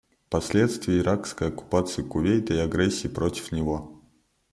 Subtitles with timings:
[0.31, 4.01] Последствия иракской оккупации Кувейта и агрессии против него.